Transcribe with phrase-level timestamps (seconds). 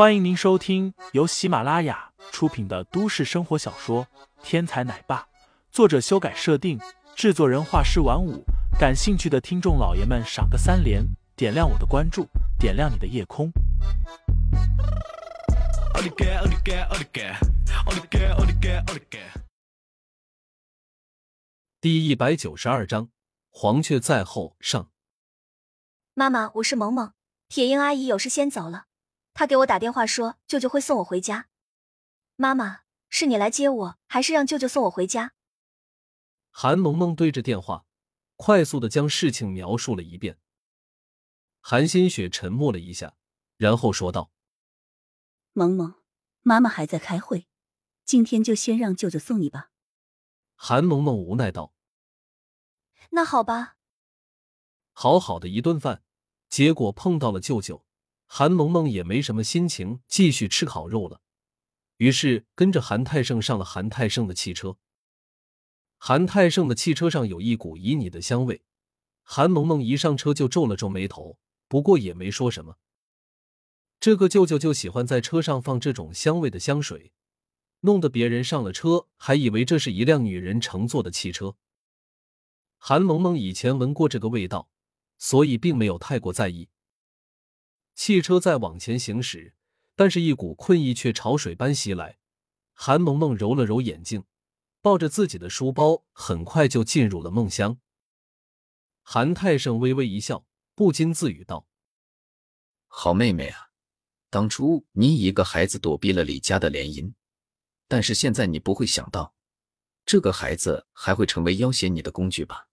[0.00, 4.06] 欢迎您收听由喜马拉雅出品的都市生活小说
[4.42, 5.18] 《天才奶爸》，
[5.70, 6.80] 作者修改设定，
[7.14, 8.42] 制作人画师晚舞。
[8.78, 11.04] 感兴趣的听众老爷们，赏个三连，
[11.36, 12.26] 点亮我的关注，
[12.58, 13.52] 点亮你的夜空。
[21.78, 23.10] 第一百九十二章，
[23.50, 24.88] 黄雀在后上。
[26.14, 27.12] 妈妈，我是萌萌，
[27.50, 28.86] 铁英阿姨有事先走了。
[29.32, 31.48] 她给我打电话说，舅舅会送我回家。
[32.36, 35.32] 妈妈，是你来接我，还是让舅舅送我回家？
[36.50, 37.86] 韩萌萌对着电话，
[38.36, 40.38] 快速的将事情描述了一遍。
[41.60, 43.16] 韩新雪沉默了一下，
[43.56, 44.32] 然后说道
[45.52, 45.94] ：“萌萌，
[46.40, 47.46] 妈妈还在开会，
[48.04, 49.70] 今天就先让舅舅送你吧。”
[50.56, 51.74] 韩萌萌无奈道
[53.12, 53.76] ：“那好吧。”
[54.92, 56.02] 好好的一顿饭，
[56.48, 57.84] 结果碰到了舅舅。
[58.32, 61.20] 韩萌萌也没什么心情继续吃烤肉了，
[61.96, 64.76] 于是跟着韩泰胜上了韩泰胜的汽车。
[65.98, 68.62] 韩泰胜的汽车上有一股旖旎的香味，
[69.24, 72.76] 韩萌萌一上车就皱了皱眉头，不过也没说什么。
[73.98, 77.12] 这个舅舅就喜欢在车上放这种香味的香水，
[77.80, 81.56] 弄得别人上了车还以为这是一辆女人乘坐的汽车。
[82.78, 84.70] 韩萌萌以前闻过这个味道，
[85.18, 86.68] 所以并没有太过在意。
[88.02, 89.52] 汽车在往前行驶，
[89.94, 92.18] 但是一股困意却潮水般袭来。
[92.72, 94.24] 韩萌萌揉了揉眼睛，
[94.80, 97.78] 抱着自己的书包，很快就进入了梦乡。
[99.02, 101.68] 韩泰胜微微一笑，不禁自语道
[102.88, 103.68] ：“好妹妹啊，
[104.30, 107.12] 当初你一个孩子躲避了李家的联姻，
[107.86, 109.34] 但是现在你不会想到，
[110.06, 112.68] 这个孩子还会成为要挟你的工具吧？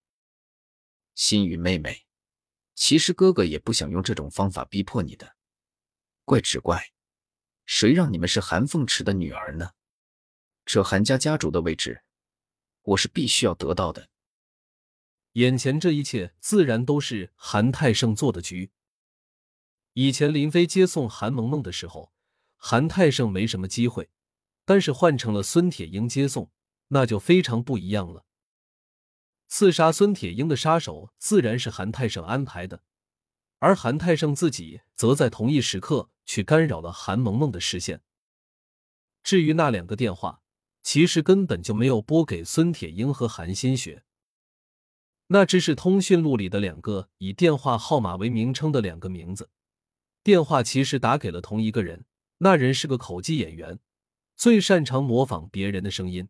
[1.15, 2.03] 心雨妹妹。”
[2.77, 5.35] 其实哥哥也不想用这种方法逼迫你的，
[6.23, 6.91] 怪只怪，
[7.65, 9.71] 谁让你们是韩凤池的女儿呢？
[10.63, 12.03] 这韩家家主的位置，
[12.83, 14.09] 我是必须要得到的。
[15.33, 18.71] 眼前这一切自然都是韩泰胜做的局。
[19.93, 22.13] 以前林飞接送韩萌萌的时候，
[22.57, 24.11] 韩泰胜没什么机会，
[24.65, 26.51] 但是换成了孙铁英接送，
[26.89, 28.26] 那就非常不一样了。
[29.47, 32.83] 刺杀孙铁英的杀手自然是韩泰胜安排的，
[33.59, 38.01] 而韩泰胜自己则在同一时刻去干扰了韩萌萌的视线。
[39.23, 40.41] 至于那两个电话，
[40.83, 44.03] 其实根本就没有拨给孙铁英和韩新雪，
[45.27, 49.49] 那只是通讯录里的两个以电话号码为名称的两个名字。
[50.23, 52.05] 电话其实打给了同一个人，
[52.39, 53.79] 那人是个口技演员，
[54.35, 56.27] 最擅长模仿别人的声音。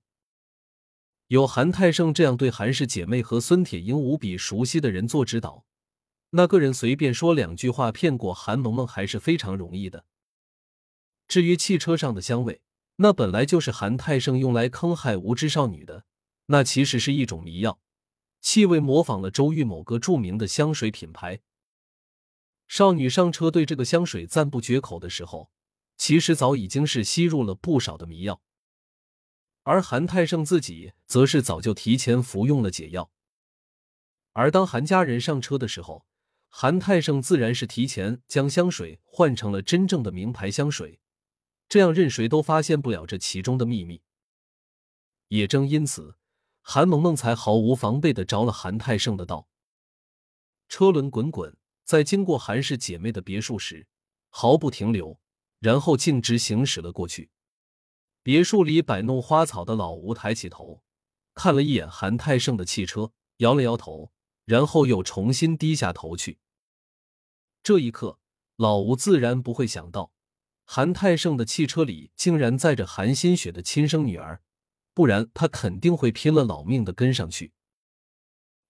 [1.27, 5.65] 有韩泰胜这样对韩氏姐妹和孙铁英无比熟悉的人做指导，
[6.29, 10.05] 那个人随便说两句话骗过韩萌萌还是非常容易的。
[11.27, 12.61] 至于汽车上的香味，
[12.95, 16.05] 那本来就是韩泰胜用来坑害无知少女的，
[16.45, 17.81] 那其实是一种迷药，
[18.39, 21.41] 气味模仿了周玉某个著名的香水品牌。
[22.69, 25.51] 少女上车对这个香水赞不绝口的时候，
[25.97, 28.41] 其实早已经是吸入了不少的迷药。
[29.69, 33.11] 而韩泰胜自己则是早就提前服用了解药，
[34.31, 36.05] 而当韩家人上车的时候，
[36.47, 41.01] 韩泰胜自然是提前将香水换成了真正的名牌香水，
[41.67, 44.01] 这样任谁都发现不了这其中的秘密。
[45.27, 46.16] 也正因此，
[46.61, 49.50] 韩萌萌才毫无防备的着了韩泰胜的道。
[50.69, 53.85] 车轮滚滚，在经过韩氏姐妹的别墅时，
[54.29, 55.19] 毫不停留，
[55.59, 57.29] 然后径直行驶了过去。
[58.27, 60.83] 别墅里摆弄花草的老吴抬起头，
[61.33, 64.11] 看了一眼韩泰胜的汽车，摇了摇头，
[64.43, 66.38] 然后又重新低下头去。
[67.63, 68.19] 这一刻，
[68.57, 70.11] 老吴自然不会想到，
[70.65, 74.41] 韩泰胜的汽车里竟然载着韩新雪的亲生女儿，
[74.94, 77.53] 不然他肯定会拼了老命的跟上去。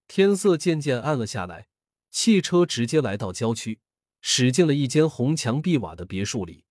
[0.08, 1.68] 天色渐渐暗了下来，
[2.12, 3.80] 汽车直接来到郊区，
[4.22, 6.67] 驶进了一间红墙碧瓦的别墅里。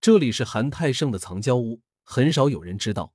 [0.00, 3.12] 这里是韩泰胜的藏娇屋，很少有人知道。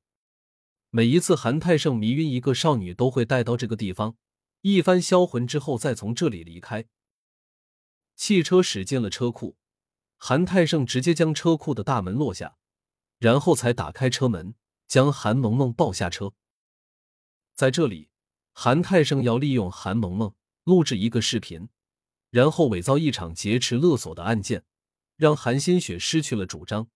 [0.92, 4.18] 每一次韩泰胜迷晕一个少女，都会带到这个地方，
[4.62, 6.86] 一番销魂之后，再从这里离开。
[8.16, 9.58] 汽车驶进了车库，
[10.18, 12.56] 韩泰胜直接将车库的大门落下，
[13.18, 14.54] 然后才打开车门，
[14.88, 16.34] 将韩萌萌抱下车。
[17.56, 18.12] 在这里，
[18.52, 21.68] 韩泰胜要利用韩萌萌录制一个视频，
[22.30, 24.64] 然后伪造一场劫持勒索的案件。
[25.16, 26.90] 让韩新雪失去了主张，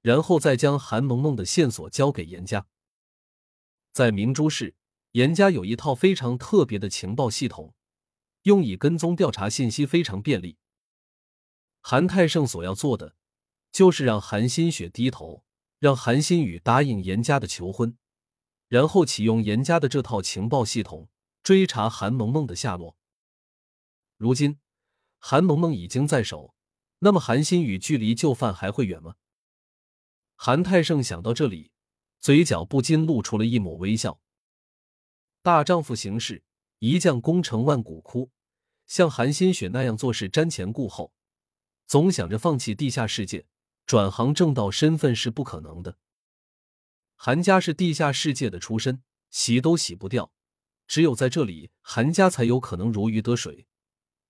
[0.00, 2.66] 然后再将韩萌萌的线索交给严家。
[3.92, 4.74] 在明珠市，
[5.12, 7.74] 严家有一套非常特别的情报系统，
[8.42, 10.56] 用以跟踪调查信息非常便利。
[11.80, 13.16] 韩泰胜所要做的，
[13.70, 15.44] 就是让韩新雪低头，
[15.78, 17.98] 让韩新宇答应严家的求婚，
[18.68, 21.10] 然后启用严家的这套情报系统
[21.42, 22.96] 追查韩萌萌的下落。
[24.16, 24.58] 如今，
[25.18, 26.51] 韩萌萌已经在手，
[27.04, 29.16] 那么韩新宇距离就范还会远吗？
[30.36, 31.72] 韩泰胜想到这里，
[32.20, 34.20] 嘴角不禁露出了一抹微笑。
[35.42, 36.44] 大丈夫行事，
[36.78, 38.30] 一将功成万骨枯。
[38.86, 41.12] 像韩新雪那样做事瞻前顾后，
[41.88, 43.46] 总想着放弃地下世界，
[43.84, 45.98] 转行正道身份是不可能的。
[47.16, 50.32] 韩家是地下世界的出身，洗都洗不掉，
[50.86, 53.66] 只有在这里，韩家才有可能如鱼得水。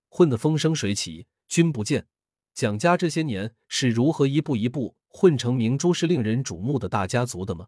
[0.09, 2.07] 混得风生水起，君不见。
[2.53, 7.67] 蒋家这些年是如何一步一步混成明珠是令人瞩目的大家族的吗？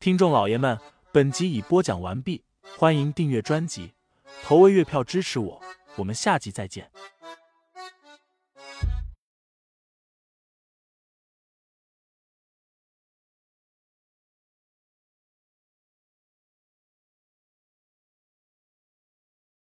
[0.00, 0.78] 听众老爷们，
[1.12, 2.44] 本集已播讲完毕，
[2.76, 3.94] 欢迎订阅专辑，
[4.42, 5.62] 投喂月票支持我，
[5.96, 6.90] 我们下集再见。